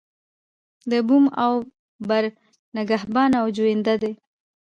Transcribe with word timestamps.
د 0.91 0.93
بوم 1.07 1.25
او 1.45 1.53
بر 2.09 2.23
نگهبان 2.77 3.31
او 3.41 3.45
جوینده 3.57 3.95
دی. 4.01 4.11